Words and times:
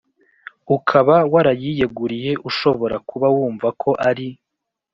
ukaba 0.75 1.15
warayiyeguriye 1.33 2.31
Ushobora 2.49 2.95
kuba 3.09 3.27
wumva 3.35 3.67
ko 3.81 3.89
ari 4.09 4.27